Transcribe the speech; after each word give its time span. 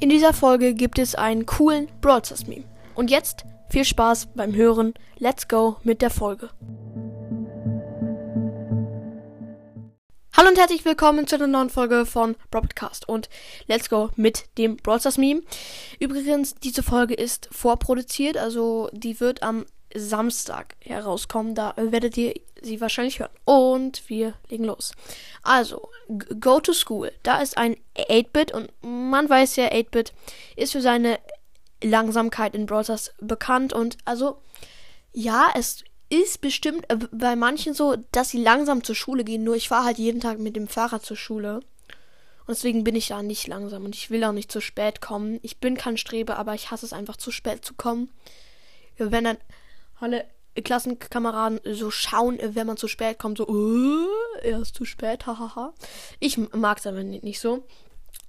In 0.00 0.08
dieser 0.08 0.32
Folge 0.32 0.74
gibt 0.74 0.98
es 0.98 1.14
einen 1.14 1.46
coolen 1.46 1.88
Brawl 2.00 2.20
Meme. 2.48 2.64
Und 2.96 3.12
jetzt 3.12 3.44
viel 3.70 3.84
Spaß 3.84 4.26
beim 4.34 4.52
Hören. 4.52 4.94
Let's 5.18 5.46
go 5.46 5.76
mit 5.84 6.02
der 6.02 6.10
Folge. 6.10 6.50
Hallo 10.36 10.48
und 10.48 10.58
herzlich 10.58 10.84
willkommen 10.84 11.28
zu 11.28 11.36
einer 11.36 11.46
neuen 11.46 11.70
Folge 11.70 12.06
von 12.06 12.34
Broadcast 12.50 13.08
und 13.08 13.28
Let's 13.68 13.88
Go 13.88 14.10
mit 14.16 14.46
dem 14.58 14.76
Brawl 14.78 14.98
Stars 14.98 15.16
Meme. 15.16 15.42
Übrigens, 16.00 16.56
diese 16.56 16.82
Folge 16.82 17.14
ist 17.14 17.48
vorproduziert, 17.52 18.36
also 18.36 18.90
die 18.92 19.20
wird 19.20 19.44
am 19.44 19.64
Samstag 19.94 20.74
herauskommen. 20.80 21.54
Da 21.54 21.74
werdet 21.76 22.16
ihr 22.16 22.34
sie 22.62 22.80
wahrscheinlich 22.80 23.20
hören. 23.20 23.30
Und 23.44 24.08
wir 24.08 24.34
legen 24.48 24.64
los. 24.64 24.92
Also, 25.42 25.88
Go 26.40 26.60
to 26.60 26.72
School. 26.72 27.12
Da 27.22 27.40
ist 27.40 27.56
ein 27.56 27.76
8-Bit 27.96 28.52
und 28.52 28.70
man 28.82 29.28
weiß 29.28 29.56
ja, 29.56 29.68
8-Bit 29.68 30.12
ist 30.56 30.72
für 30.72 30.82
seine 30.82 31.18
Langsamkeit 31.82 32.54
in 32.54 32.66
Browsers 32.66 33.12
bekannt. 33.20 33.72
Und 33.72 33.96
also, 34.04 34.38
ja, 35.12 35.52
es 35.54 35.84
ist 36.10 36.40
bestimmt 36.40 36.90
äh, 36.90 36.96
bei 37.12 37.36
manchen 37.36 37.74
so, 37.74 37.96
dass 38.12 38.30
sie 38.30 38.42
langsam 38.42 38.84
zur 38.84 38.94
Schule 38.94 39.24
gehen. 39.24 39.44
Nur 39.44 39.56
ich 39.56 39.68
fahre 39.68 39.86
halt 39.86 39.98
jeden 39.98 40.20
Tag 40.20 40.38
mit 40.38 40.56
dem 40.56 40.68
Fahrrad 40.68 41.04
zur 41.04 41.16
Schule. 41.16 41.60
Und 42.46 42.56
deswegen 42.56 42.84
bin 42.84 42.94
ich 42.94 43.08
da 43.08 43.22
nicht 43.22 43.46
langsam 43.46 43.86
und 43.86 43.94
ich 43.94 44.10
will 44.10 44.22
auch 44.24 44.32
nicht 44.32 44.52
zu 44.52 44.60
spät 44.60 45.00
kommen. 45.00 45.38
Ich 45.42 45.58
bin 45.58 45.78
kein 45.78 45.96
Streber, 45.96 46.36
aber 46.36 46.54
ich 46.54 46.70
hasse 46.70 46.84
es 46.84 46.92
einfach 46.92 47.16
zu 47.16 47.30
spät 47.30 47.64
zu 47.64 47.72
kommen. 47.72 48.10
Wenn 48.98 49.24
dann 49.24 49.38
alle 50.04 50.24
Klassenkameraden 50.62 51.60
so 51.74 51.90
schauen, 51.90 52.38
wenn 52.40 52.66
man 52.66 52.76
zu 52.76 52.86
spät 52.86 53.18
kommt, 53.18 53.38
so, 53.38 53.48
uh, 53.48 54.06
er 54.42 54.60
ist 54.60 54.76
zu 54.76 54.84
spät, 54.84 55.26
hahaha. 55.26 55.72
ich 56.20 56.38
mag 56.38 56.78
es 56.78 56.86
aber 56.86 57.02
nicht 57.02 57.40
so. 57.40 57.66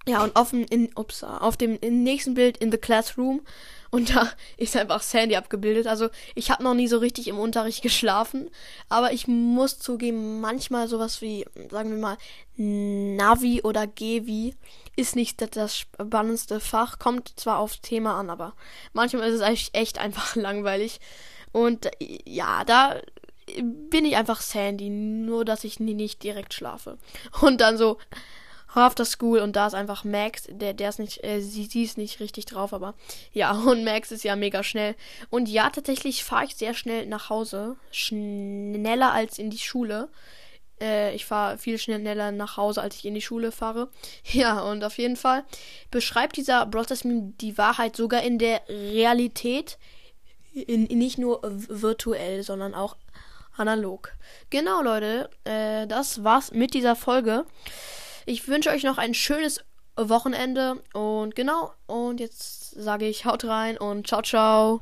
Ja, 0.07 0.23
und 0.23 0.35
auf, 0.35 0.53
in, 0.53 0.89
ups, 0.95 1.23
auf 1.23 1.57
dem 1.57 1.79
nächsten 1.81 2.35
Bild 2.35 2.57
in 2.57 2.71
the 2.71 2.77
Classroom 2.77 3.41
und 3.89 4.15
da 4.15 4.29
ist 4.57 4.75
einfach 4.75 5.01
Sandy 5.01 5.35
abgebildet. 5.35 5.87
Also 5.87 6.09
ich 6.35 6.51
habe 6.51 6.63
noch 6.63 6.75
nie 6.75 6.87
so 6.87 6.99
richtig 6.99 7.27
im 7.27 7.39
Unterricht 7.39 7.81
geschlafen, 7.81 8.49
aber 8.87 9.13
ich 9.13 9.27
muss 9.27 9.79
zugeben, 9.79 10.41
manchmal 10.41 10.87
sowas 10.87 11.21
wie, 11.21 11.45
sagen 11.71 11.89
wir 11.89 11.97
mal, 11.97 12.17
Navi 12.55 13.61
oder 13.63 13.87
Gevi 13.87 14.55
ist 14.95 15.15
nicht 15.15 15.55
das 15.55 15.77
spannendste 15.77 16.59
Fach. 16.59 16.99
Kommt 16.99 17.33
zwar 17.39 17.57
aufs 17.57 17.81
Thema 17.81 18.19
an, 18.19 18.29
aber 18.29 18.53
manchmal 18.93 19.27
ist 19.29 19.35
es 19.35 19.41
eigentlich 19.41 19.69
echt 19.73 19.97
einfach 19.97 20.35
langweilig. 20.35 20.99
Und 21.55 21.89
ja, 22.25 22.65
da 22.65 22.99
bin 23.61 24.03
ich 24.03 24.17
einfach 24.17 24.41
Sandy, 24.41 24.89
nur 24.89 25.45
dass 25.45 25.63
ich 25.63 25.79
nicht 25.79 26.21
direkt 26.21 26.53
schlafe. 26.53 26.97
Und 27.41 27.61
dann 27.61 27.77
so 27.77 27.97
After 28.73 29.05
School 29.05 29.39
und 29.39 29.55
da 29.55 29.67
ist 29.67 29.73
einfach 29.73 30.03
Max, 30.03 30.49
der, 30.49 30.73
der 30.73 30.89
ist 30.89 30.99
nicht, 30.99 31.23
äh, 31.23 31.39
sie, 31.39 31.63
sie 31.63 31.83
ist 31.83 31.97
nicht 31.97 32.19
richtig 32.19 32.43
drauf, 32.43 32.73
aber 32.73 32.93
ja, 33.31 33.51
und 33.65 33.85
Max 33.85 34.11
ist 34.11 34.25
ja 34.25 34.35
mega 34.35 34.63
schnell. 34.63 34.95
Und 35.29 35.47
ja, 35.47 35.69
tatsächlich 35.69 36.25
fahre 36.25 36.43
ich 36.43 36.57
sehr 36.57 36.73
schnell 36.73 37.05
nach 37.05 37.29
Hause, 37.29 37.77
schneller 37.89 39.13
als 39.13 39.39
in 39.39 39.49
die 39.49 39.59
Schule. 39.59 40.09
Äh, 40.81 41.15
ich 41.15 41.23
fahre 41.23 41.57
viel 41.57 41.77
schneller 41.77 42.33
nach 42.33 42.57
Hause, 42.57 42.81
als 42.81 42.97
ich 42.97 43.05
in 43.05 43.13
die 43.13 43.21
Schule 43.21 43.53
fahre. 43.53 43.87
Ja, 44.25 44.59
und 44.59 44.83
auf 44.83 44.97
jeden 44.97 45.15
Fall 45.15 45.45
beschreibt 45.89 46.35
dieser 46.35 46.65
Brothers 46.65 47.03
die 47.05 47.57
Wahrheit 47.57 47.95
sogar 47.95 48.23
in 48.23 48.39
der 48.39 48.61
Realität 48.67 49.77
nicht 50.55 51.17
nur 51.17 51.41
virtuell, 51.43 52.43
sondern 52.43 52.73
auch 52.73 52.95
analog. 53.57 54.13
Genau, 54.49 54.81
Leute, 54.81 55.29
äh, 55.43 55.87
das 55.87 56.23
war's 56.23 56.51
mit 56.51 56.73
dieser 56.73 56.95
Folge. 56.95 57.45
Ich 58.25 58.47
wünsche 58.47 58.69
euch 58.69 58.83
noch 58.83 58.97
ein 58.97 59.13
schönes 59.13 59.63
Wochenende 59.95 60.81
und 60.93 61.35
genau, 61.35 61.71
und 61.87 62.19
jetzt 62.19 62.71
sage 62.71 63.07
ich 63.07 63.25
haut 63.25 63.45
rein 63.45 63.77
und 63.77 64.07
ciao, 64.07 64.21
ciao. 64.21 64.81